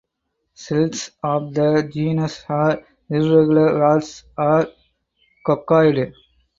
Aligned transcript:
Cells 0.55 1.11
of 1.21 1.53
the 1.53 1.87
genus 1.93 2.43
are 2.49 2.83
irregular 3.11 3.77
rods 3.81 4.23
or 4.35 4.65
coccoid. 5.45 6.13